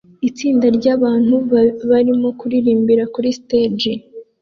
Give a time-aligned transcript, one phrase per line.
[0.29, 1.35] Itsinda ryabantu
[1.91, 3.91] barimo kuririmbira kuri stage